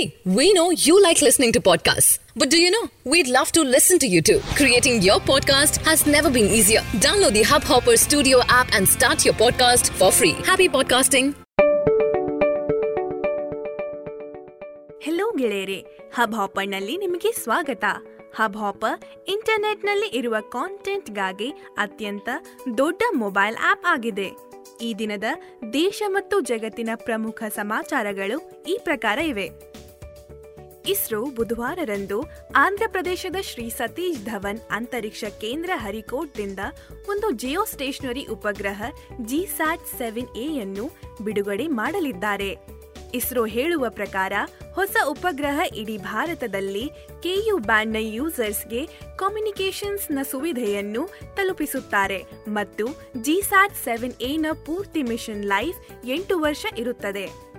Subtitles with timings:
[0.00, 2.18] See, we know you like listening to podcasts.
[2.34, 2.82] But do you know?
[3.04, 4.38] We'd love to listen to you too.
[4.54, 6.80] Creating your podcast has never been easier.
[6.98, 10.34] Download the Hubhopper Studio app and start your podcast for free.
[10.50, 11.28] Happy podcasting.
[15.04, 15.76] Hello ಗೆಳೆಯರೆ
[16.16, 17.84] hub ಹಾಪರ್ನಲ್ಲಿ ನಿಮಗೆ ಸ್ವಾಗತ
[18.38, 18.96] hub hopper
[19.34, 21.48] ಇಂಟರ್ನೆಟ್ನಲ್ಲಿ ಇರುವ ಕಾಂಟೆಂಟ್ಗಾಗಿ
[21.84, 22.28] ಅತ್ಯಂತ
[22.80, 24.28] ದೊಡ್ಡ mobile app ಆಗಿದೆ
[24.86, 25.28] ಈ ದಿನದ
[25.72, 28.38] ದೇಶ ಮತ್ತು ಜಗತ್ತಿನ ಪ್ರಮುಖ ಸಮಾಚಾರಗಳು
[28.72, 29.46] ಈ ಪ್ರಕಾರ ಇವೆ
[30.86, 36.58] ಇಸ್ರೋ ಬುಧವಾರರಂದು ಆಂಧ್ರಪ್ರದೇಶದ ಶ್ರೀ ಸತೀಶ್ ಧವನ್ ಅಂತರಿಕ್ಷ ಕೇಂದ್ರ ಹರಿಕೋಟ್ದಿಂದ
[37.08, 38.82] ಒಂದು ಜಿಯೋ ಸ್ಟೇಷನರಿ ಉಪಗ್ರಹ
[39.24, 40.90] ಜಿಸ್ಯಾಟ್ ಸೆವೆನ್ ಅನ್ನು
[41.24, 42.80] ಬಿಡುಗಡೆ ಮಾಡಲಿದ್ದಾರೆ.
[43.14, 44.32] ಇಸ್ರೋ ಹೇಳುವ ಪ್ರಕಾರ
[44.72, 46.90] ಹೊಸ ಉಪಗ್ರಹ ಇಡೀ ಭಾರತದಲ್ಲಿ
[47.22, 52.86] ಕೆಯು ಬ್ಯಾಂಡ್ನ ಯೂಸರ್ಸ್ಗೆ ಕಮ್ಯುನಿಕೇಷನ್ಸ್ನ ಸುವಿಧೆಯನ್ನು ತಲುಪಿಸುತ್ತಾರೆ ಮತ್ತು
[53.20, 57.49] ಜಿಸ್ಯಾಟ್ ಸೆವೆನ್ ಎನ ಪೂರ್ತಿ ಮಿಷನ್ ಲೈಫ್ ಎಂಟು ವರ್ಷ ಇರುತ್ತದೆ.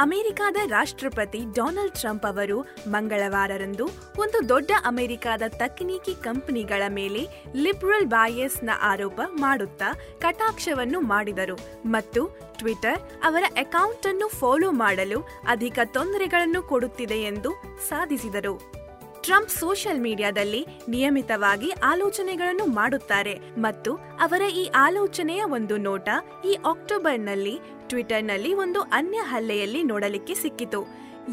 [0.00, 3.84] ಅಮೆರಿಕದ ರಾಷ್ಟ್ರಪತಿ ಡೊನಾಲ್ಡ್ ಟ್ರಂಪ್ ಅವರು ಮಂಗಳವಾರರಂದು
[4.18, 7.22] ಒಂದು ದೊಡ್ಡ ಅಮೆರಿಕದ ತಕನೀಕಿ ಕಂಪನಿಗಳ ಮೇಲೆ
[7.54, 12.22] ಲಿಬರಲ್ ಬಾಯಸ್ನ ಆರೋಪ ಮಾಡುತ್ತಾ ಕಟಾಕ್ಷವನ್ನು ಮಾಡಿದರು ಮತ್ತು
[12.58, 17.50] ಟ್ವಿಟರ್ ಅವರ ಅಕೌಂಟ್ ಅನ್ನು ಫಾಲೋ ಮಾಡಲು ಅಧಿಕ ತೊಂದರೆಗಳನ್ನು ಕೊಡುತ್ತಿದೆ ಎಂದು
[17.88, 18.79] ಸಾಧಿಸಿದರು.
[19.22, 26.08] ಟ್ರಂಪ್ ಸೋಷಿಯಲ್ ಮೀಡಿಯಾದಲ್ಲಿ ನಿಯಮಿತವಾಗಿ ಆಲೋಚನೆಗಳನ್ನು ಮಾಡುತ್ತಾರೆ ಮತ್ತು ಅವರ ಈ ಆಲೋಚನೆಯ ಒಂದು ನೋಟ
[26.44, 30.80] ಈ ಅಕ್ಟೋಬರ್ನಲ್ಲಿ ಟ್ವಿಟರ್ನಲ್ಲಿ ಒಂದು ಅನ್ಯ ಹಲ್ಲೆಯಲ್ಲಿ ನೋಡಲಿಕ್ಕೆ ಸಿಕ್ಕಿತು.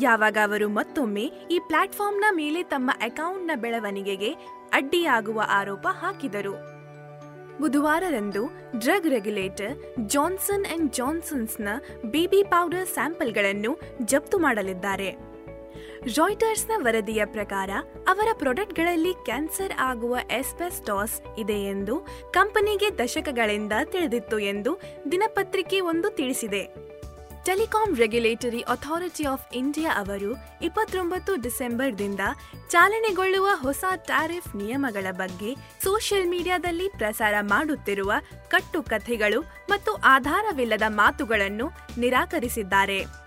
[0.00, 4.32] ಯಾವಾಗ ಅವರು ಮತ್ತೊಮ್ಮೆ ಈ ಪ್ಲಾಟ್ಫಾರ್ಮ್ನ ಮೇಲೆ ತಮ್ಮ ಅಕೌಂಟ್ನ ಬೆಳವಣಿಗೆಗೆ
[4.72, 6.54] ಅಡ್ಡಿಯಾಗುವ ಆರೋಪ ಹಾಕಿದರು.
[7.60, 8.42] ಬುಧವಾರರಂದು
[8.78, 9.74] ಡ್ರಗ್ ರೆಗ್ಯುಲೇಟರ್
[10.06, 11.68] ಜಾನ್ಸನ್ ಅಂಡ್ ಜಾನ್ಸನ್ಸ್ನ
[12.06, 15.35] ಬೇಬಿ ಪೌಡರ್ ಸ್ಯಾಂಪಲ್ಗಳನ್ನು ಜಪ್ತು ಮಾಡಲಿದ್ದಾರೆ.
[16.04, 17.70] ರಾಯ್ಟರ್ಸ್ನ ವರದಿಯ ಪ್ರಕಾರ,
[18.08, 24.80] ಅವರ ಪ್ರಾಡಕ್ಟ್ಗಳಲ್ಲಿ ಕ್ಯಾನ್ಸರ್ ಆಗುವ ಎಸ್ಬೆಸ್ಟಾಸ್ ಇದೆ ಎಂದು ಕಂಪನಿಗೆ ದಶಕಗಳಿಂದ ತಿಳಿದಿತ್ತು ಎಂದು
[25.12, 26.86] ದಿನಪತ್ರಿಕೆ ಒಂದು ತಿಳಿಸಿದೆ.
[27.44, 32.20] Telecom regulatory authority of India ಅವರು ಇಪ್ಪತ್ತೊಂಬತ್ತು ಡಿಸೆಂಬರ್ದಿಂದ
[32.70, 38.12] ಚಾಲನೆಗೊಳ್ಳುವ ಹೊಸ ಟ್ಯಾರಿಫ್ ನಿಯಮಗಳ ಬಗ್ಗೆ ಸೋಷಿಯಲ್ ಮೀಡಿಯಾದಲ್ಲಿ ಪ್ರಸಾರ ಮಾಡುತ್ತಿರುವ
[38.48, 43.25] ಕಟ್ಟುಕಥೆಗಳು ಮತ್ತು ಆಧಾರವಿಲ್ಲದ ಮಾತುಗಳನ್ನು ನಿರಾಕರಿಸಿದ್ದಾರೆ.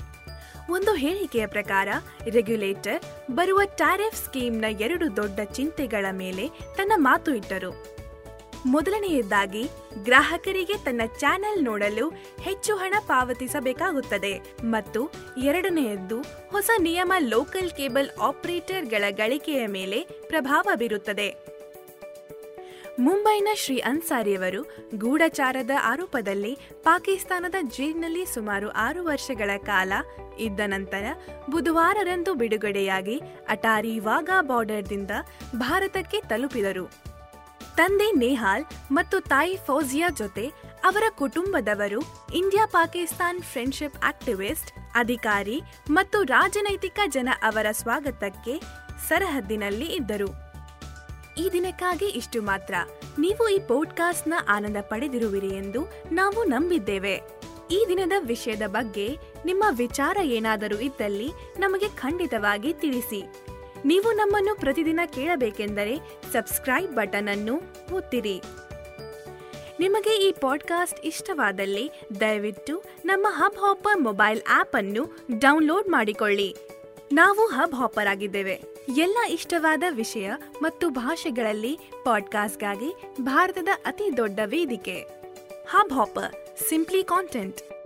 [0.69, 1.87] ಒಂದು ಹೇಳಿಕೆಯ ಪ್ರಕಾರ
[2.29, 7.99] ರೆಗ್ಯುಲೇಟರ್ ಬರುವ ಟ್ಯಾರಿಫ್ ಸ್ಕೀಮ್ನ ಎರಡು ದೊಡ್ಡ ಚಿಂತೆಗಳ ಮೇಲೆ ತನ್ನ ಮಾತು ಇಟ್ಟರು.
[8.65, 9.63] ಮೊದಲನೆಯದಾಗಿ,
[10.03, 12.09] ಗ್ರಾಹಕರಿಗೆ ತನ್ನ ಚಾನೆಲ್ ನೋಡಲು
[12.41, 15.11] ಹೆಚ್ಚು ಹಣ ಪಾವತಿಸಬೇಕಾಗುತ್ತದೆ ಮತ್ತು
[15.43, 16.21] ಎರಡನೆಯದ್ದು,
[16.51, 21.58] ಹೊಸ ನಿಯಮ ಲೋಕಲ್ ಕೇಬಲ್ ಆಪರೇಟರ್ಗಳ ಗಳಿಕೆಯ ಮೇಲೆ ಪ್ರಭಾವ ಬೀರುತ್ತದೆ.
[22.99, 24.61] ಮುಂಬೈನ ಶ್ರೀ ಅನ್ಸಾರಿಯವರು
[24.95, 29.91] ಗೂಢಚಾರದ ಆರೋಪದಲ್ಲಿ ಪಾಕಿಸ್ತಾನದ ಜೈಲಿನಲ್ಲಿ ಸುಮಾರು ಆರು ವರ್ಷಗಳ ಕಾಲ
[30.39, 31.03] ಇದ್ದ ನಂತರ
[31.49, 35.11] ಬುಧವಾರರಂದು ಬಿಡುಗಡೆಯಾಗಿ ಅಟಾರಿ ವಾಘಾ ಬಾರ್ಡರ್ದಿಂದ
[35.55, 36.85] ಭಾರತಕ್ಕೆ ತಲುಪಿದರು.
[37.77, 40.45] ತಂದೆ ನೇಹಾಲ್ ಮತ್ತು ತಾಯಿ ಫೌಜಿಯಾ ಜೊತೆ
[40.83, 42.01] ಅವರ ಕುಟುಂಬದವರು
[42.35, 48.55] ಇಂಡಿಯಾ ಪಾಕಿಸ್ತಾನ್ ಫ್ರೆಂಡ್ಶಿಪ್ ಆಕ್ಟಿವಿಸ್ಟ್, ಅಧಿಕಾರಿ ಮತ್ತು ರಾಜನೈತಿಕ ಜನ ಅವರ ಸ್ವಾಗತಕ್ಕೆ
[49.07, 50.48] ಸರಹದ್ದಿನಲ್ಲಿ ಇದ್ದರು.
[51.39, 52.73] ಈ ದಿನಕ್ಕಾಗಿ ಇಷ್ಟು ಮಾತ್ರ.
[53.19, 57.21] ನೀವು ಈ ಪೋಡ್ಕಾಸ್ಟ್ನ ಆನಂದ ಪಡೆದಿರುವಿರಿ ಎಂದು ನಾವು ನಂಬಿದ್ದೇವೆ.
[57.71, 63.23] ಈ ದಿನದ ವಿಷಯದ ಬಗ್ಗೆ ನಿಮ್ಮ ವಿಚಾರ ಏನಾದರೂ ಇದ್ದಲ್ಲಿ ನಮಗೆ ಖಂಡಿತವಾಗಿ ತಿಳಿಸಿ.
[63.85, 67.61] ನೀವು ನಮ್ಮನ್ನು ಪ್ರತಿದಿನ ಕೇಳಬೇಕೆಂದರೆ ಸಬ್ಸ್ಕ್ರೈಬ್ ಬಟನ್ ಅನ್ನು
[67.93, 68.41] ಒತ್ತಿರಿ.
[69.79, 76.55] ನಿಮಗೆ ಈ ಪಾಡ್ಕಾಸ್ಟ್ ಇಷ್ಟವಾದಲ್ಲಿ ದಯವಿಟ್ಟು ನಮ್ಮ ಹಬ್ ಹಾಪರ್ ಮೊಬೈಲ್ ಆಪ್ ಅನ್ನು ಡೌನ್ಲೋಡ್ ಮಾಡಿಕೊಳ್ಳಿ.
[77.13, 78.61] ನಾವು ಹಬ್ ಹಾಪರ್ ಆಗಿದ್ದೇವೆ.
[78.97, 80.31] ಎಲ್ಲ ಇಷ್ಟವಾದ ವಿಷಯ
[80.61, 85.05] ಮತ್ತು ಭಾಷೆಗಳಲ್ಲಿ ಪಾಡ್ಕಾಸ್ಟ್ಗಾಗಿ ಭಾರತದ ಅತಿ ದೊಡ್ಡ ವೇದಿಕೆ.
[85.69, 87.78] Hub hopper simply content